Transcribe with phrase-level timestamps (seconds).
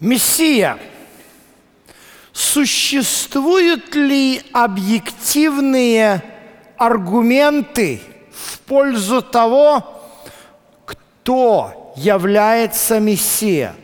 [0.00, 0.78] Мессия.
[2.32, 6.22] Существуют ли объективные
[6.76, 8.00] аргументы
[8.32, 10.02] в пользу того,
[10.84, 13.74] кто является Мессия?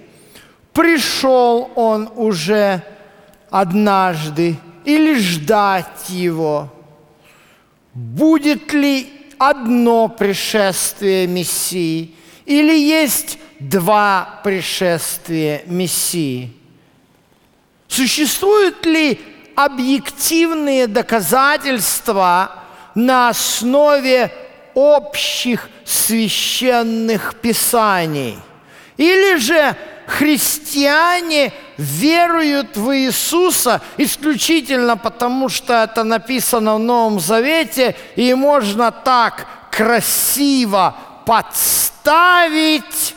[0.73, 2.83] Пришел он уже
[3.51, 6.73] однажды или ждать его?
[7.93, 12.15] Будет ли одно пришествие Мессии
[12.47, 16.53] или есть два пришествия Мессии?
[17.89, 19.21] Существуют ли
[19.55, 22.51] объективные доказательства
[22.95, 24.33] на основе
[24.75, 28.39] общих священных писаний?
[28.97, 38.35] Или же христиане веруют в Иисуса исключительно потому, что это написано в Новом Завете, и
[38.35, 43.14] можно так красиво подставить,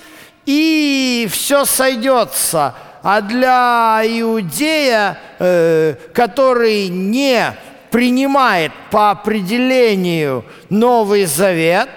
[0.47, 2.73] и все сойдется.
[3.03, 7.53] А для иудея, э, который не
[7.91, 11.89] принимает по определению Новый Завет,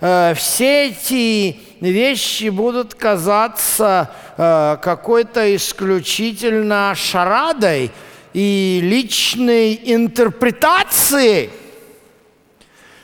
[0.00, 7.90] э, все эти вещи будут казаться э, какой-то исключительно шарадой
[8.32, 11.50] и личной интерпретацией.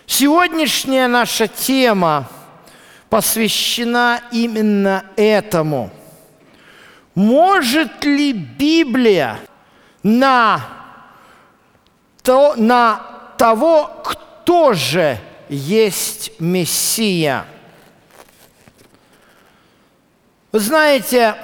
[0.06, 2.28] Сегодняшняя наша тема
[3.12, 5.90] посвящена именно этому.
[7.14, 9.38] Может ли Библия
[10.02, 10.62] на,
[12.22, 13.02] то, на
[13.36, 15.18] того, кто же
[15.50, 17.44] есть Мессия–
[20.52, 21.34] вы знаете,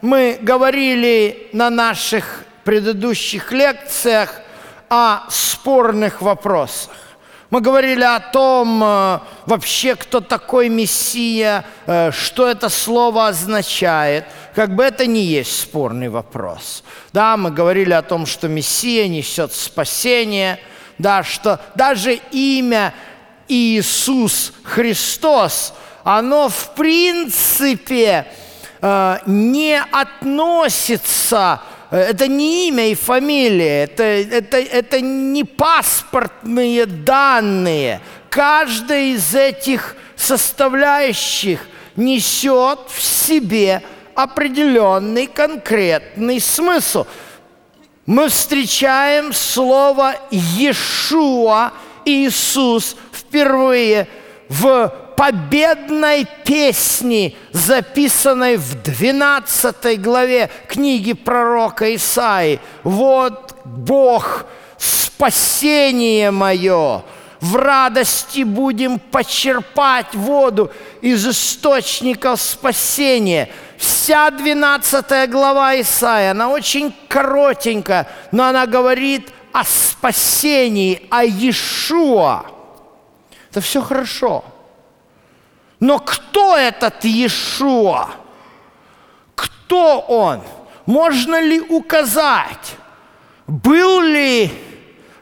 [0.00, 4.40] мы говорили на наших предыдущих лекциях
[4.88, 7.07] о спорных вопросах.
[7.50, 14.26] Мы говорили о том, э, вообще, кто такой Мессия, э, что это слово означает.
[14.54, 16.84] Как бы это не есть спорный вопрос.
[17.12, 20.58] Да, мы говорили о том, что Мессия несет спасение,
[20.98, 22.92] да, что даже имя
[23.48, 25.72] Иисус Христос–
[26.08, 28.26] оно в принципе
[28.80, 31.60] э, не относится,
[31.90, 38.00] это не имя и фамилия, это, это, это не паспортные данные.
[38.28, 41.60] Каждая из этих составляющих
[41.96, 43.82] несет в себе
[44.14, 47.06] определенный конкретный смысл.
[48.04, 51.72] Мы встречаем слово Иешуа,
[52.04, 54.08] Иисус впервые
[54.48, 62.60] в победной песни, записанной в 12 главе книги пророка Исаи.
[62.84, 64.46] Вот Бог,
[64.78, 67.02] спасение мое,
[67.40, 70.70] в радости будем почерпать воду
[71.00, 73.50] из источников спасения.
[73.76, 82.44] Вся 12 глава Исаия, она очень коротенькая, но она говорит о спасении, о Иешуа.
[83.50, 84.44] Это все хорошо.
[85.80, 88.10] Но кто этот Иешуа?
[89.34, 90.42] Кто он?
[90.86, 92.76] Можно ли указать?
[93.46, 94.50] Был ли,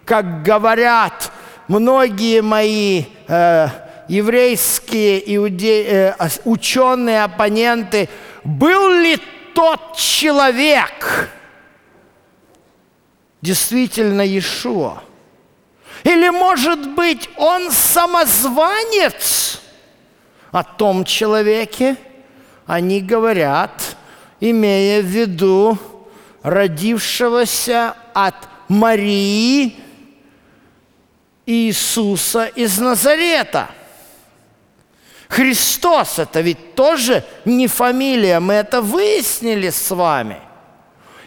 [0.05, 1.31] как говорят
[1.69, 3.69] многие мои э,
[4.09, 5.85] еврейские иуде...
[5.85, 8.09] э, ученые, оппоненты,
[8.43, 9.19] был ли
[9.55, 11.29] тот человек
[13.43, 15.03] действительно Иешуа?
[16.05, 19.46] Или, может быть, он самозванец–
[20.53, 21.97] о том человеке,
[22.67, 23.97] они говорят,
[24.41, 25.79] имея в виду
[26.43, 28.35] родившегося от
[28.69, 29.77] Марии
[31.47, 33.71] Иисуса из Назарета.
[35.29, 40.41] Христос– это ведь тоже не фамилия, мы это выяснили с вами.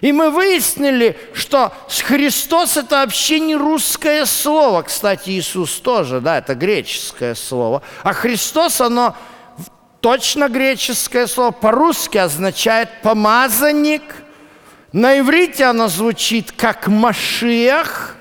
[0.01, 1.73] И мы выяснили, что
[2.05, 4.83] Христос– это вообще не русское слово.
[4.83, 7.81] Кстати, Иисус тоже, да, это греческое слово.
[8.03, 9.15] А Христос, оно
[9.99, 14.03] точно греческое слово, по-русски означает «помазанник».
[14.93, 18.15] На иврите оно звучит как «машиах».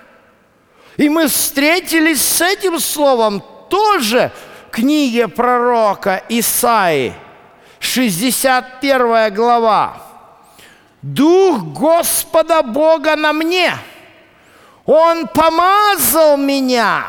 [0.96, 4.32] И мы встретились с этим словом тоже
[4.66, 7.14] в книге пророка Исаи,
[7.78, 10.07] 61 глава.
[11.02, 13.72] Дух Господа Бога на мне.
[14.84, 17.06] Он помазал меня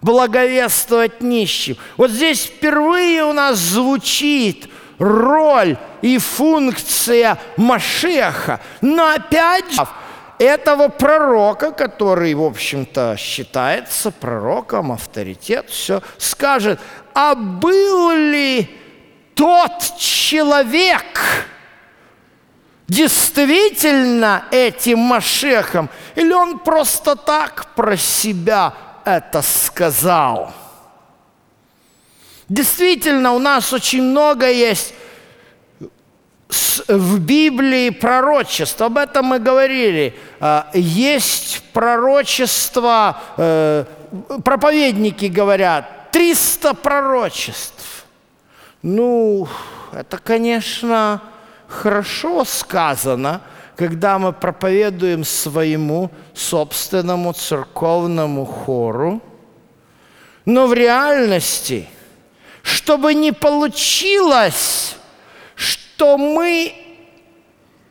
[0.00, 1.76] благовествовать нищим.
[1.96, 8.60] Вот здесь впервые у нас звучит роль и функция Машеха.
[8.80, 9.86] Но опять же,
[10.38, 16.78] этого пророка, который, в общем-то, считается пророком, авторитет, все, скажет,
[17.14, 18.70] а был ли
[19.34, 21.20] тот человек,
[22.88, 28.74] действительно этим Машехом, или он просто так про себя
[29.04, 30.52] это сказал.
[32.48, 34.94] Действительно, у нас очень много есть
[36.86, 40.14] в Библии пророчеств, об этом мы говорили.
[40.38, 43.84] А, есть пророчество, э,
[44.44, 48.06] проповедники говорят, 300 пророчеств.
[48.82, 49.48] Ну,
[49.92, 51.20] это, конечно,
[51.68, 53.42] хорошо сказано,
[53.76, 59.20] когда мы проповедуем своему собственному церковному хору,
[60.44, 61.88] но в реальности,
[62.62, 64.96] чтобы не получилось,
[65.54, 66.74] что мы,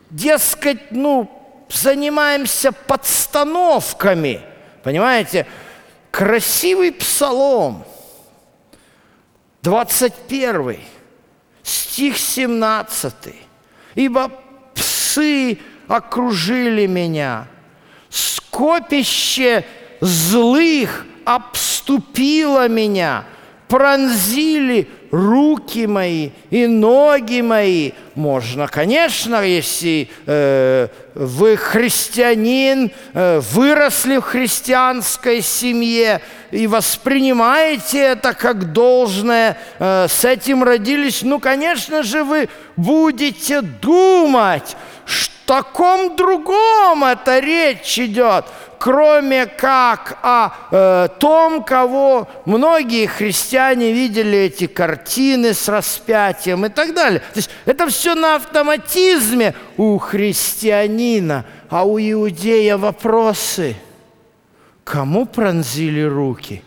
[0.10, 1.30] дескать, ну,
[1.70, 4.42] занимаемся подстановками,
[4.84, 5.46] понимаете,
[6.12, 7.84] красивый псалом,
[9.62, 10.80] 21
[11.64, 13.45] стих 17.
[13.96, 14.32] «Ибо
[14.74, 15.58] псы
[15.88, 17.48] окружили меня,
[18.10, 19.66] скопище
[20.02, 23.26] злых обступило меня,
[23.68, 27.92] пронзили руки мои и ноги мои.
[28.16, 36.22] Можно, конечно, если э, вы христианин, э, выросли в христианской семье
[36.52, 44.76] и воспринимаете это как должное, э, с этим родились, ну, конечно же, вы будете думать,
[45.06, 48.46] что таком другом это речь идет,
[48.80, 56.94] кроме как о э, том, кого многие христиане видели эти картины с распятием и так
[56.94, 57.20] далее.
[57.20, 63.76] То есть это все на автоматизме у христианина, а у иудея вопросы.
[64.84, 66.64] Кому пронзили руки?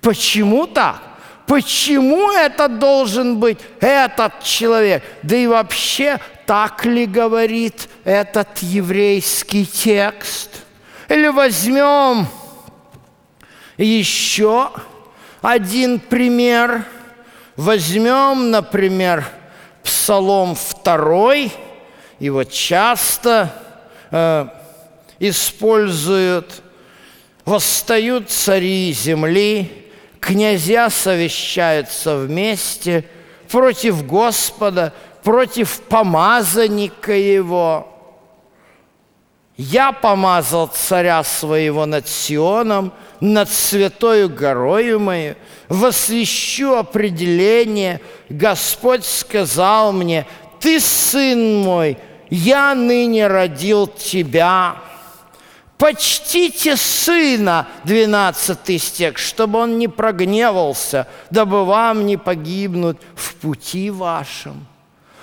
[0.00, 1.00] Почему так?
[1.46, 5.02] Почему это должен быть этот человек?
[5.22, 10.50] Да и вообще, так ли говорит этот еврейский текст?
[11.08, 12.26] Или возьмем
[13.76, 14.70] еще
[15.40, 16.84] один пример.
[17.56, 19.26] Возьмем, например,
[19.82, 21.34] Псалом 2,
[22.18, 23.52] его часто
[24.10, 24.46] э,
[25.18, 26.62] используют.
[27.44, 29.81] «Восстают цари земли,
[30.22, 33.04] князья совещаются вместе
[33.50, 37.88] против Господа, против помазанника его.
[39.56, 45.34] Я помазал царя своего над Сионом, над святою горою мою,
[45.68, 48.00] восвящу определение.
[48.28, 50.26] Господь сказал мне,
[50.60, 51.98] ты сын мой,
[52.30, 54.76] я ныне родил тебя.
[55.82, 64.64] Почтите сына, 12 стих, чтобы он не прогневался, дабы вам не погибнуть в пути вашем.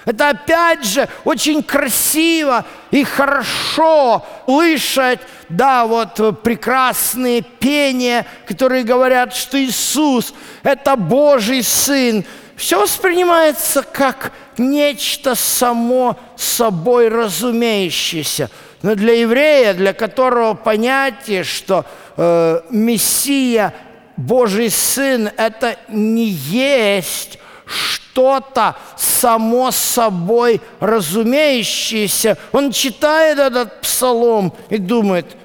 [0.03, 9.57] Это опять же очень красиво и хорошо слышать, да, вот прекрасные пения, которые говорят, что
[9.57, 10.33] Иисус–
[10.63, 12.25] это Божий Сын.
[12.57, 18.49] Все воспринимается как нечто само собой разумеющееся.
[18.81, 21.85] Но для еврея, для которого понятие, что
[22.15, 23.73] э, Мессия,
[24.15, 32.37] Божий Сын– это не есть что-то само собой разумеющееся.
[32.51, 35.37] Он читает этот псалом и думает,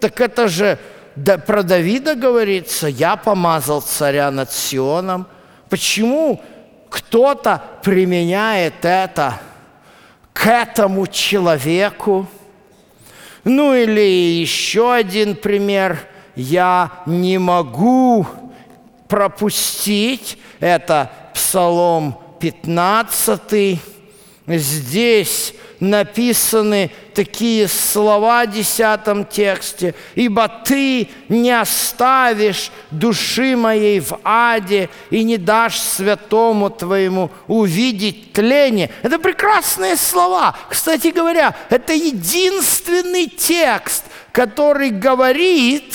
[0.00, 0.78] так это же
[1.46, 5.26] про Давида говорится, я помазал царя над Сионом.
[5.68, 6.40] Почему
[6.88, 9.40] кто-то применяет это
[10.32, 12.26] к этому человеку?
[13.44, 14.00] Ну или
[14.40, 15.98] еще один пример.
[16.36, 18.26] Я не могу
[19.08, 23.80] пропустить это Псалом 15.
[24.46, 26.90] Здесь написаны
[27.20, 29.94] такие слова в десятом тексте.
[30.14, 38.90] «Ибо ты не оставишь души моей в аде и не дашь святому твоему увидеть тление».
[39.02, 40.56] Это прекрасные слова.
[40.70, 45.92] Кстати говоря, это единственный текст, который говорит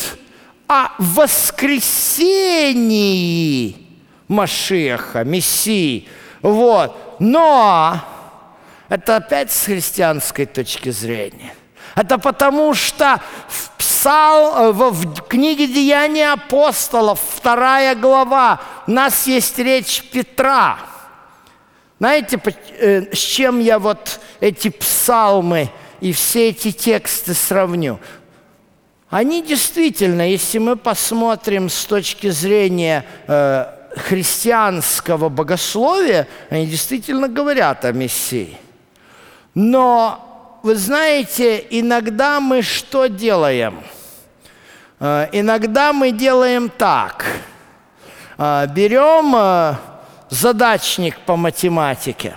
[0.67, 2.27] о воскресении
[4.27, 6.07] Машеха, Мессии.
[6.43, 6.95] Вот.
[7.17, 7.99] Но
[8.89, 11.53] это опять с христианской точки зрения.
[11.95, 19.57] Это потому что в, псал, в, в книге Деяния апостолов, вторая глава, у нас есть
[19.59, 20.77] речь Петра.
[21.99, 22.39] Знаете,
[22.79, 25.69] э, с чем я вот эти псалмы
[26.01, 27.99] и все эти тексты сравню?
[29.09, 33.65] Они действительно, если мы посмотрим с точки зрения э,
[33.95, 38.57] христианского богословия, они действительно говорят о Мессии.
[39.55, 43.81] Но вы знаете, иногда мы что делаем?
[44.99, 47.25] Э, иногда мы делаем так.
[48.37, 49.75] Э, берем э,
[50.29, 52.35] задачник по математике.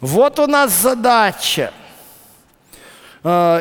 [0.00, 1.72] Вот у нас задача.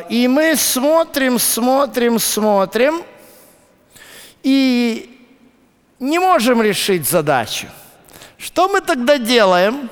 [0.09, 3.01] И мы смотрим, смотрим, смотрим,
[4.41, 5.25] и
[5.99, 7.67] не можем решить задачу.
[8.37, 9.89] Что мы тогда делаем?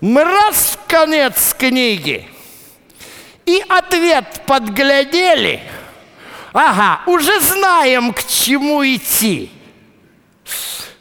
[0.00, 2.28] Мы раз в конец книги
[3.46, 5.62] и ответ подглядели.
[6.52, 9.50] Ага, уже знаем, к чему идти.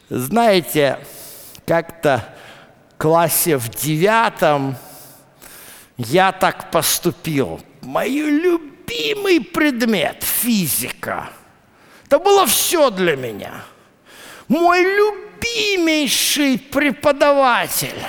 [0.09, 0.99] Знаете,
[1.65, 2.33] как-то
[2.93, 4.75] в классе в девятом
[5.97, 7.61] я так поступил.
[7.81, 11.29] Мой любимый предмет– физика.
[12.05, 13.63] Это было все для меня.
[14.47, 18.01] Мой любимейший преподаватель.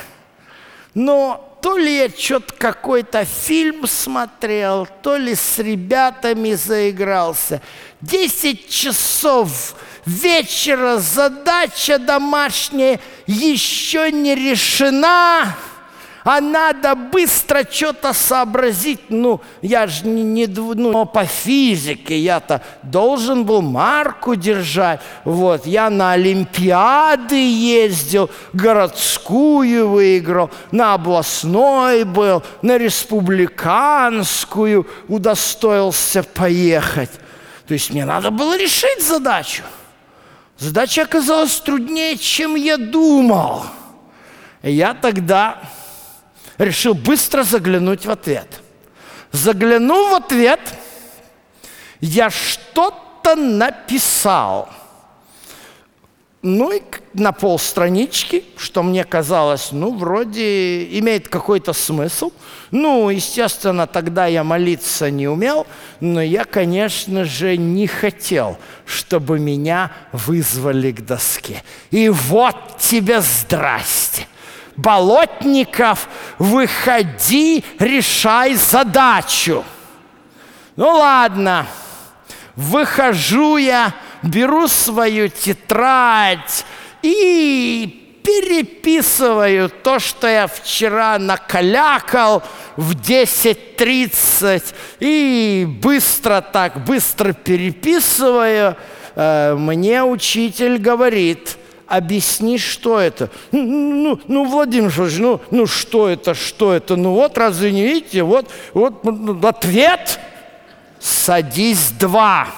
[0.94, 7.60] Но то ли я что-то какой-то фильм смотрел, то ли с ребятами заигрался.
[8.00, 9.74] Десять часов
[10.06, 15.56] вечера задача домашняя еще не решена
[16.24, 19.10] а надо быстро что-то сообразить.
[19.10, 25.02] Ну, я же не, не ну, по физике, я-то должен был марку держать.
[25.24, 37.10] Вот, я на Олимпиады ездил, городскую выиграл, на областной был, на республиканскую удостоился поехать.
[37.68, 39.62] То есть мне надо было решить задачу.
[40.56, 43.64] Задача оказалась труднее, чем я думал.
[44.62, 45.60] И я тогда
[46.58, 48.48] решил быстро заглянуть в ответ.
[49.32, 50.60] Заглянув в ответ,
[52.00, 54.68] я что-то написал.
[56.42, 56.82] Ну и
[57.14, 62.32] на полстранички, что мне казалось, ну, вроде имеет какой-то смысл.
[62.70, 65.66] Ну, естественно, тогда я молиться не умел,
[66.00, 71.64] но я, конечно же, не хотел, чтобы меня вызвали к доске.
[71.90, 74.26] И вот тебе здрасте.
[74.76, 79.64] Болотников, выходи, решай задачу.
[80.76, 81.66] Ну ладно,
[82.56, 86.64] выхожу я, беру свою тетрадь
[87.02, 92.42] и переписываю то, что я вчера накалякал
[92.76, 98.76] в 10.30 и быстро так, быстро переписываю.
[99.14, 101.58] Э, мне учитель говорит–
[101.96, 103.30] объясни, что это.
[103.52, 106.96] Ну, ну, ну Владимир Ильич, ну, ну что это, что это?
[106.96, 108.22] Ну вот, разве не видите?
[108.22, 110.18] Вот, вот ну, ответ.
[111.00, 112.48] Садись два.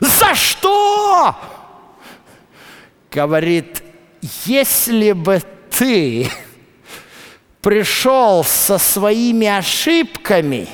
[0.00, 1.36] За что?
[3.10, 3.82] Говорит,
[4.44, 6.28] если бы ты
[7.62, 10.66] пришел со своими ошибками,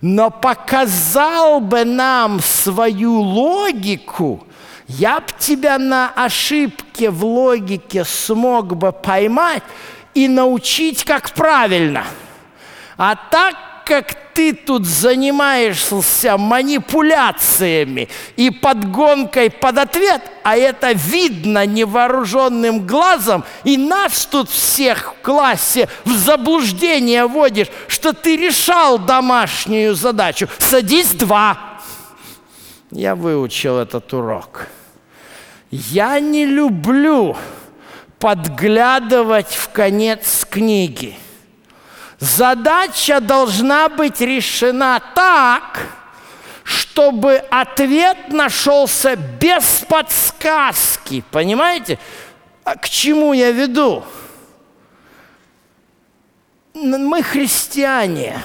[0.00, 4.46] но показал бы нам свою логику–
[4.98, 9.62] я б тебя на ошибке в логике смог бы поймать
[10.14, 12.04] и научить, как правильно.
[12.96, 22.86] А так как ты тут занимаешься манипуляциями и подгонкой под ответ, а это видно невооруженным
[22.86, 30.48] глазом, и нас тут всех в классе в заблуждение вводишь, что ты решал домашнюю задачу.
[30.58, 31.80] Садись два.
[32.90, 34.68] Я выучил этот урок.
[35.72, 37.34] Я не люблю
[38.18, 41.16] подглядывать в конец книги.
[42.18, 45.80] Задача должна быть решена так,
[46.62, 51.24] чтобы ответ нашелся без подсказки.
[51.30, 51.98] Понимаете,
[52.64, 54.04] а к чему я веду?
[56.74, 58.38] Мы христиане.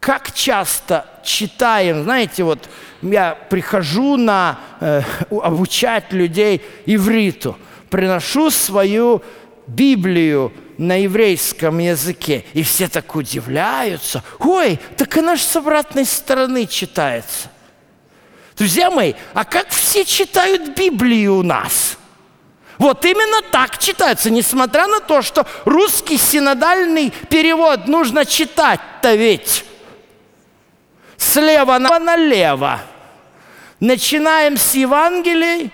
[0.00, 2.68] Как часто читаем, знаете, вот
[3.02, 7.56] я прихожу на э, обучать людей ивриту,
[7.88, 9.22] приношу свою
[9.66, 14.22] Библию на еврейском языке, и все так удивляются.
[14.38, 17.50] Ой, так она же с обратной стороны читается.
[18.56, 21.96] Друзья мои, а как все читают Библию у нас?
[22.78, 29.64] Вот именно так читается, несмотря на то, что русский синодальный перевод нужно читать-то ведь
[31.20, 32.80] слева налево.
[33.80, 35.72] Начинаем с Евангелий,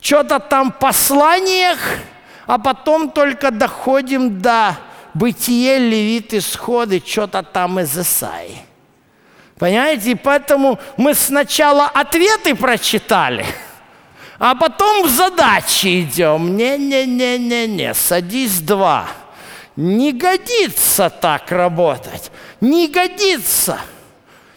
[0.00, 1.78] что-то там посланиях,
[2.46, 4.76] а потом только доходим до
[5.14, 8.58] бытие, левит, исходы, что-то там из Исаи.
[9.58, 10.10] Понимаете?
[10.10, 13.46] И поэтому мы сначала ответы прочитали,
[14.38, 16.54] а потом в задачи идем.
[16.54, 19.08] Не-не-не-не-не, садись два.
[19.76, 22.30] Не годится так работать.
[22.60, 23.80] Не годится.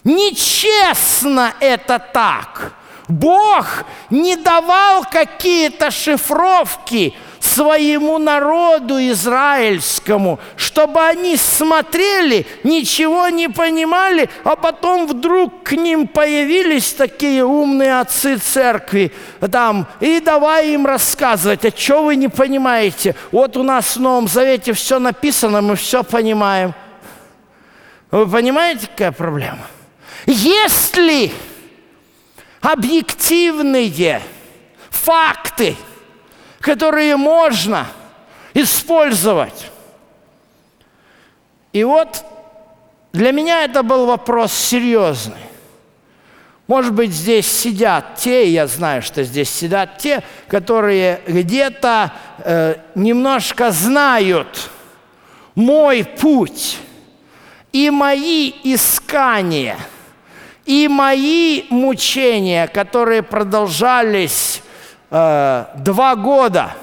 [0.07, 2.71] Нечестно это так.
[3.09, 14.55] Бог не давал какие-то шифровки своему народу израильскому, чтобы они смотрели, ничего не понимали, а
[14.55, 19.11] потом вдруг к ним появились такие умные отцы церкви
[19.51, 23.13] там, и давай им рассказывать, а что вы не понимаете?
[23.33, 26.73] Вот у нас в Новом Завете все написано, мы все понимаем.
[28.09, 29.67] Вы понимаете, какая проблема?
[30.27, 31.31] Если
[32.60, 34.22] объективные
[34.89, 35.77] факты,
[36.60, 37.88] которые можно
[38.53, 39.72] использовать.
[41.72, 42.25] И вот
[43.13, 45.38] для меня это был вопрос серьезный.
[46.67, 53.72] Может быть, здесь сидят те, я знаю, что здесь сидят те, которые где-то э, немножко
[53.72, 54.69] знают
[55.55, 56.79] мой путь
[57.72, 59.77] и мои искания–
[60.67, 64.62] и мои мучения, которые продолжались
[65.09, 66.74] э, два года,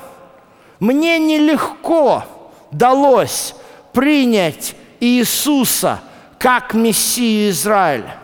[0.80, 2.24] мне нелегко
[2.72, 3.54] далось
[3.92, 6.00] принять Иисуса
[6.38, 8.16] как Мессию Израиля.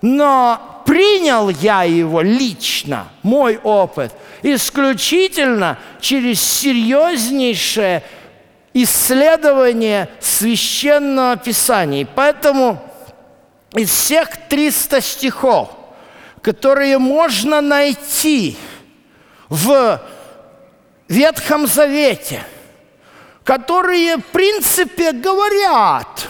[0.00, 8.02] Но принял я его лично, мой опыт, исключительно через серьезнейшее
[8.72, 12.08] исследование священного писания.
[12.14, 12.82] Поэтому
[13.74, 15.70] из всех 300 стихов,
[16.42, 18.56] которые можно найти
[19.48, 20.00] в
[21.08, 22.44] Ветхом Завете,
[23.44, 26.28] которые, в принципе, говорят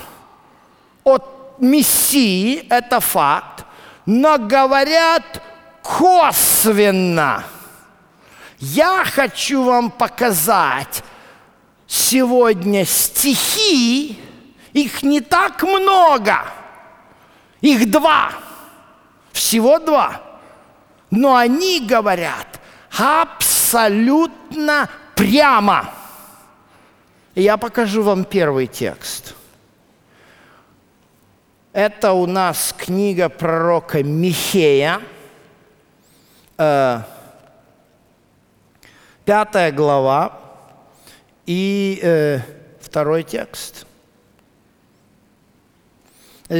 [1.04, 1.18] о
[1.58, 3.64] Мессии, это факт,
[4.06, 5.42] но говорят
[5.82, 7.44] косвенно.
[8.58, 11.02] Я хочу вам показать
[11.86, 14.18] сегодня стихи,
[14.72, 16.44] их не так много–
[17.62, 18.32] их два.
[19.32, 20.20] Всего два.
[21.10, 25.94] Но они говорят абсолютно прямо.
[27.34, 29.34] Я покажу вам первый текст.
[31.72, 35.00] Это у нас книга пророка Михея,
[36.58, 37.00] э,
[39.24, 40.38] пятая глава
[41.46, 42.40] и э,
[42.82, 43.86] второй текст–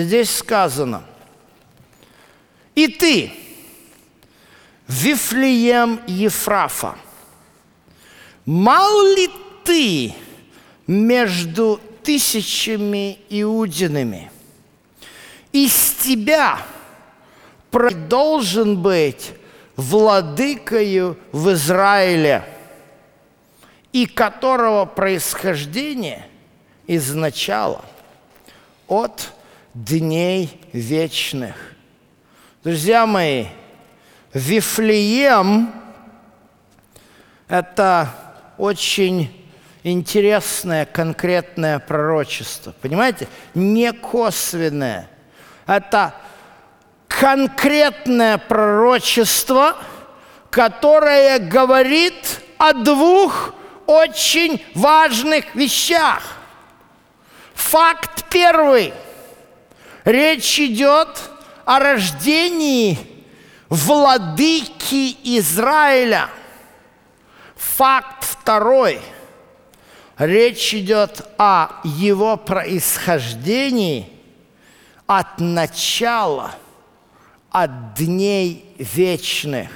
[0.00, 1.04] здесь сказано,
[2.74, 3.32] «И ты,
[4.88, 6.96] Вифлеем Ефрафа,
[8.46, 9.30] мал ли
[9.64, 10.14] ты
[10.86, 14.30] между тысячами иудинами?
[15.52, 16.58] Из тебя
[18.08, 19.32] должен быть
[19.76, 22.44] владыкою в Израиле,
[23.92, 26.26] и которого происхождение
[26.86, 27.84] изначало
[28.88, 29.32] от
[29.74, 31.54] дней вечных.
[32.62, 33.46] Друзья мои,
[34.32, 35.72] Вифлеем–
[37.48, 38.08] это
[38.58, 39.48] очень
[39.82, 42.72] интересное, конкретное пророчество.
[42.80, 43.28] Понимаете?
[43.54, 45.08] Не косвенное.
[45.66, 46.14] Это
[47.08, 49.76] конкретное пророчество,
[50.50, 53.54] которое говорит о двух
[53.86, 56.22] очень важных вещах.
[57.54, 58.92] Факт первый–
[60.04, 61.08] Речь идет
[61.64, 62.98] о рождении
[63.68, 66.28] владыки Израиля.
[67.56, 69.00] Факт второй.
[70.18, 74.08] Речь идет о его происхождении
[75.06, 76.52] от начала,
[77.50, 79.70] от дней вечных.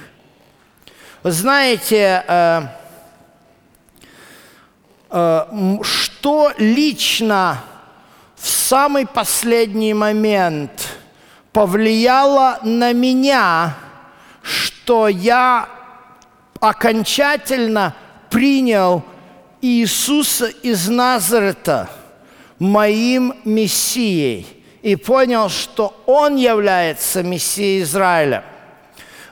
[1.23, 2.61] Вы знаете, э,
[5.09, 7.63] э, что лично
[8.67, 10.97] самый последний момент
[11.53, 13.77] повлияло на меня,
[14.41, 15.69] что я
[16.59, 17.95] окончательно
[18.29, 19.03] принял
[19.61, 21.89] Иисуса из Назарета
[22.59, 24.45] моим Мессией
[24.81, 28.43] и понял, что Он является Мессией Израиля.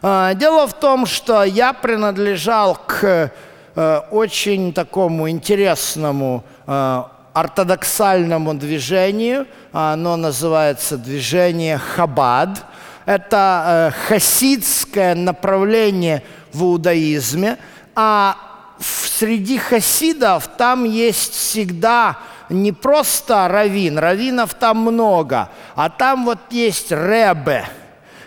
[0.02, 3.34] А, дело в том, что я принадлежал к
[3.76, 7.04] э, очень такому интересному э,
[7.36, 9.46] ортодоксальному движению.
[9.74, 12.66] Оно называется движение Хабад.
[13.06, 17.58] Это э, хасидское направление в иудаизме.
[17.94, 18.38] А
[18.80, 22.18] среди хасидов там есть всегда
[22.48, 27.66] не просто равин, раввинов там много, а там вот есть ребе.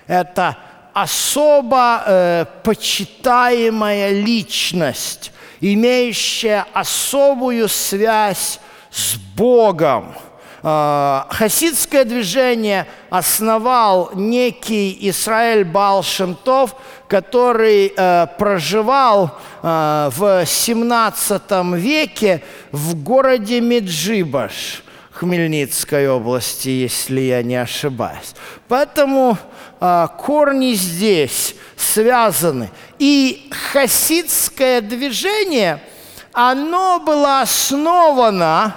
[0.06, 0.56] Это
[0.92, 8.60] особо э, почитаемая личность, имеющая особую связь
[8.90, 10.14] с Богом.
[10.62, 16.74] А, хасидское движение основал некий Исраэль Балшемтов,
[17.06, 21.42] который э, проживал э, в 17
[21.74, 28.34] веке в городе Меджибаш Хмельницкой области, если я не ошибаюсь.
[28.68, 29.38] Поэтому
[29.80, 32.70] э, корни здесь связаны.
[32.98, 35.80] И хасидское движение,
[36.38, 38.74] оно было основано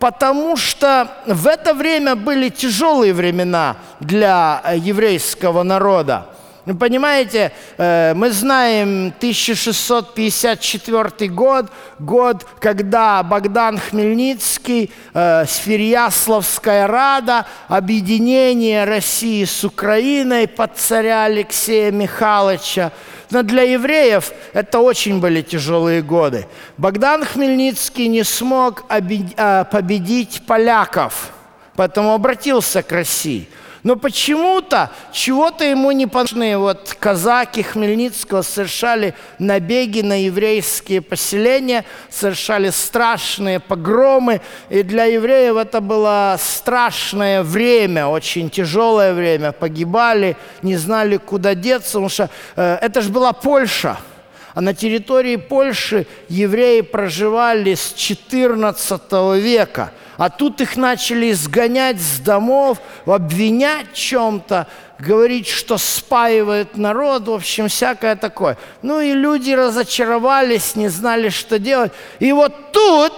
[0.00, 6.26] потому что в это время были тяжелые времена для э, еврейского народа.
[6.66, 11.66] Вы понимаете, э, мы знаем 1654 год,
[12.00, 22.90] год, когда Богдан Хмельницкий, э, Сферьяславская Рада, объединение России с Украиной под царя Алексея Михайловича–
[23.32, 26.46] но для евреев это очень были тяжелые годы.
[26.76, 31.30] Богдан Хмельницкий не смог а, победить поляков,
[31.74, 33.48] поэтому обратился к России–
[33.82, 36.58] но почему-то, чего-то ему не понятно.
[36.58, 44.40] Вот казаки Хмельницкого совершали набеги на еврейские поселения, совершали страшные погромы.
[44.70, 49.50] И для евреев это было страшное время, очень тяжелое время.
[49.50, 53.98] Погибали, не знали, куда деться, потому что э, это же была Польша.
[54.54, 62.18] А на территории Польши евреи проживали с XIV века– а тут их начали изгонять с
[62.18, 64.66] домов, обвинять в чем-то,
[64.98, 68.56] говорить, что спаивают народ, в общем, всякое такое.
[68.82, 71.92] Ну и люди разочаровались, не знали, что делать.
[72.18, 73.12] И вот тут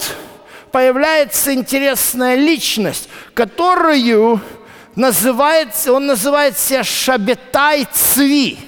[0.71, 4.41] появляется интересная личность, которую
[4.95, 8.59] называется, он называет себя Шабетай Цви.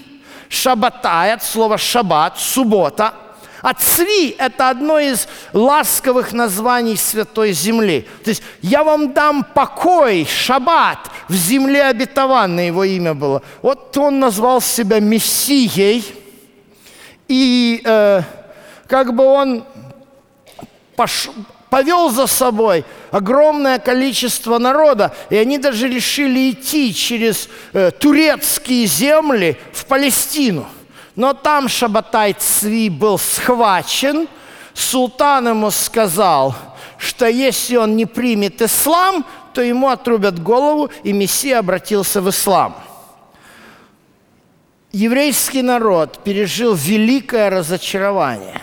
[0.48, 3.14] Шабатай от слова шаббат, суббота–
[3.66, 8.06] а цви– это одно из ласковых названий Святой Земли.
[8.22, 10.98] То есть «я вам дам покой, шаббат,
[11.28, 13.42] в земле обетованной» его имя было.
[13.62, 16.04] Вот он назвал себя Мессией,
[17.26, 18.22] и э,
[18.86, 19.64] как бы он
[20.94, 21.28] пош...
[21.68, 29.56] повел за собой огромное количество народа, и они даже решили идти через э, турецкие земли
[29.72, 30.68] в Палестину–
[31.16, 34.28] но там Шабатай Цви был схвачен.
[34.74, 36.54] Султан ему сказал,
[36.98, 39.24] что если он не примет ислам,
[39.54, 42.76] то ему отрубят голову, и Мессия обратился в ислам.
[44.92, 48.60] Еврейский народ пережил великое разочарование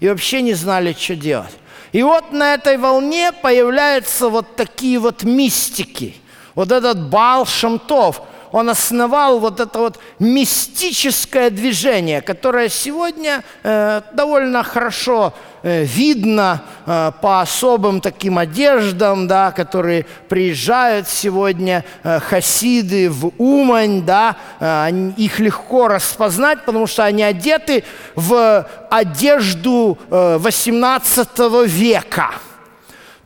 [0.00, 1.56] и вообще не знали, что делать.
[1.92, 6.16] И вот на этой волне появляются вот такие вот мистики.
[6.56, 14.62] Вот этот Баал Шамтов– он основал вот это вот мистическое движение, которое сегодня э, довольно
[14.62, 23.32] хорошо э, видно э, по особым таким одеждам, да, которые приезжают сегодня э, хасиды в
[23.38, 27.84] Умань, да, э, их легко распознать, потому что они одеты
[28.14, 31.28] в одежду э, 18
[31.66, 32.30] века.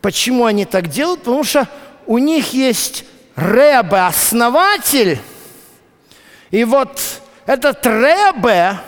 [0.01, 1.21] Почему они так делают?
[1.21, 1.69] Потому что
[2.07, 3.05] у них есть
[3.37, 5.19] Ребе– основатель,
[6.51, 7.01] и вот
[7.47, 8.79] этот Ребе,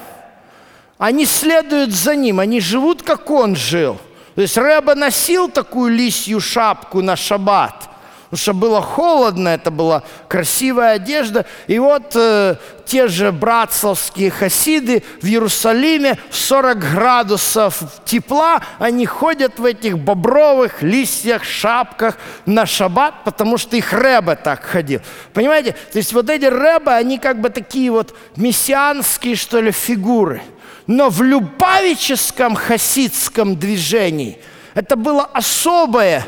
[0.98, 3.98] они следуют за ним, они живут, как он жил.
[4.34, 7.88] То есть Ребе носил такую лисью шапку на шаббат–
[8.34, 11.46] потому что было холодно, это была красивая одежда.
[11.68, 19.64] И вот э, те же братцевские хасиды в Иерусалиме 40 градусов тепла, они ходят в
[19.64, 25.00] этих бобровых листьях, шапках на шаббат, потому что их рэбе так ходил.
[25.32, 25.76] Понимаете?
[25.92, 30.42] То есть вот эти рэбе, они как бы такие вот мессианские, что ли, фигуры.
[30.88, 34.40] Но в любавическом хасидском движении
[34.74, 36.24] это было особое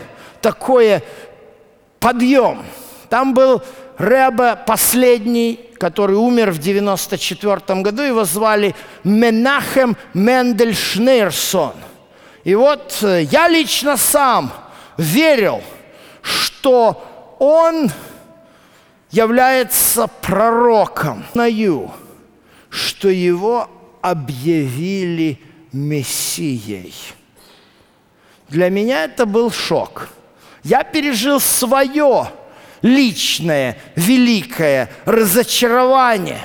[0.47, 1.03] такое
[2.07, 2.63] подъем.
[3.09, 3.61] Там был
[3.99, 11.73] Рэбе последний, который умер в 94 году, его звали Менахем Мендель Шнейрсон.
[12.45, 14.53] И вот э, я лично сам
[14.97, 15.63] верил,
[16.23, 17.91] что он
[19.11, 21.25] является пророком.
[21.33, 21.91] Знаю,
[22.71, 23.69] что его
[24.01, 25.41] объявили
[25.73, 26.95] Мессией.
[28.49, 30.11] Для меня это был шок–
[30.67, 32.33] я пережил свое
[32.83, 36.41] личное великое разочарование,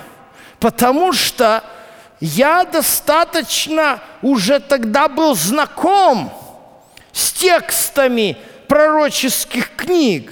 [0.60, 1.64] потому что
[2.20, 6.32] я достаточно уже тогда был знаком
[7.12, 10.32] с текстами пророческих книг.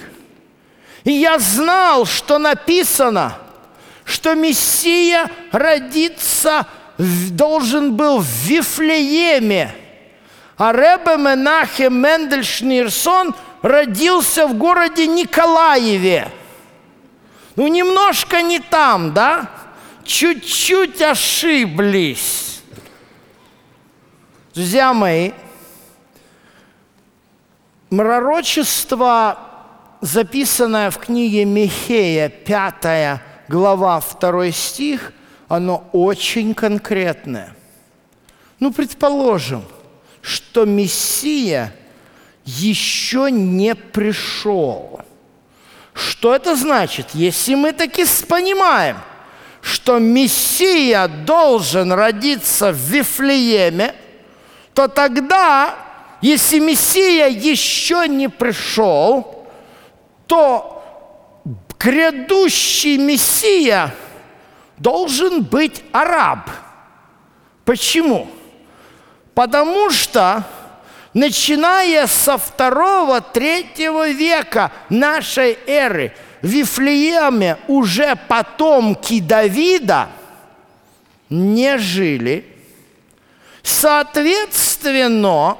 [1.02, 3.38] И я знал, что написано,
[4.04, 6.64] что Мессия родиться
[6.96, 9.74] должен был в Вифлееме,
[10.56, 16.30] А Ребе Менахем Мендель Шнирсон родился в городе Николаеве.
[17.56, 19.50] Ну, немножко не там, да?
[20.04, 22.62] Чуть-чуть ошиблись.
[24.54, 25.32] Друзья мои,
[27.90, 29.38] пророчество,
[30.00, 35.12] записанное в книге Михея, 5 глава, 2 стих,
[35.48, 37.54] оно очень конкретное.
[38.58, 39.64] Ну, предположим,
[40.22, 41.74] что Мессия
[42.44, 45.00] еще не пришел.
[45.92, 47.08] Что это значит?
[47.14, 48.96] Если мы таки понимаем,
[49.60, 53.94] что Мессия должен родиться в Вифлееме,
[54.74, 55.74] то тогда,
[56.22, 59.46] если Мессия еще не пришел,
[60.26, 60.80] то
[61.78, 63.94] грядущий Мессия
[64.78, 66.50] должен быть араб.
[67.64, 68.30] Почему?
[69.34, 70.44] Потому что
[71.14, 80.08] начиная со второго-третьего века нашей эры в Вифлееме уже потомки Давида
[81.28, 82.44] не жили.
[83.62, 85.58] Соответственно,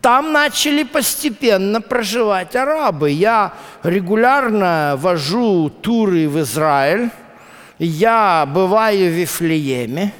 [0.00, 3.10] там начали постепенно проживать арабы.
[3.10, 7.10] Я регулярно вожу туры в Израиль.
[7.78, 10.12] Я бываю в Вифлееме.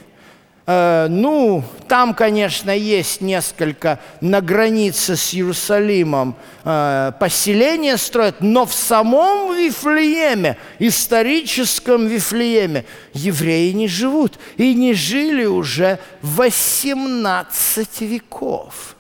[0.73, 8.73] Э, ну, там, конечно, есть несколько на границе с Иерусалимом э, поселения строят, но в
[8.73, 18.95] самом Вифлееме, историческом Вифлееме, евреи не живут и не жили уже 18 веков.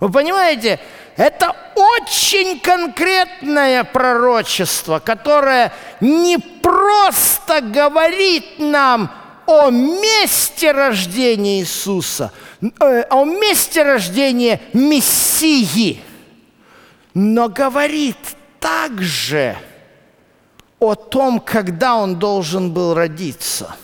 [0.00, 0.80] Вы понимаете,
[1.16, 13.24] это очень конкретное пророчество, которое не просто говорит нам о месте рождения Иисуса, э, о
[13.24, 16.00] месте рождения Мессии,
[17.14, 18.16] но говорит
[18.60, 19.56] также
[20.78, 23.76] о том, когда он должен был родиться.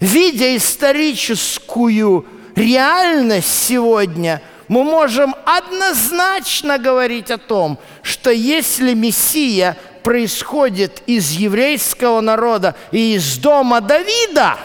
[0.00, 11.30] Видя историческую реальность сегодня– мы можем однозначно говорить о том, что если Мессия происходит из
[11.32, 14.58] еврейского народа и из дома Давида,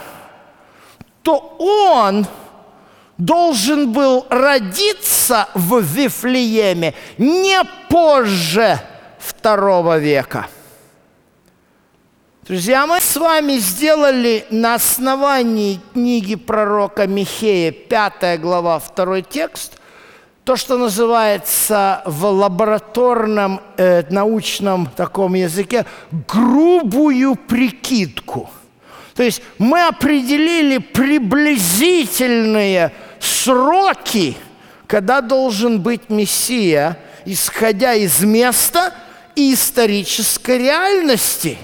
[1.24, 2.28] то он
[3.18, 8.80] должен был родиться в Вифлееме не позже
[9.18, 10.48] второго века.
[12.44, 19.79] Друзья, мы с вами сделали на основании книги пророка Михея, 5 глава, 2 текст,
[20.50, 25.86] то, что называется в лабораторном э, научном таком языке
[26.28, 28.50] грубую прикидку.
[29.14, 34.36] То есть мы определили приблизительные сроки,
[34.88, 38.96] когда должен быть Мессия, исходя из места
[39.36, 41.60] и исторической реальности.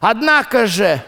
[0.00, 1.02] Однако же,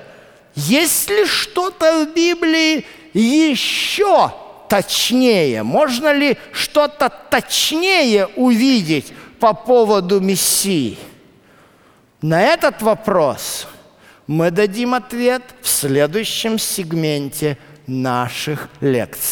[0.55, 4.33] есть ли что-то в Библии еще
[4.68, 5.62] точнее?
[5.62, 10.98] Можно ли что-то точнее увидеть по поводу Мессии?
[12.20, 13.68] На этот вопрос
[14.26, 19.24] мы дадим ответ в следующем сегменте наших лекций.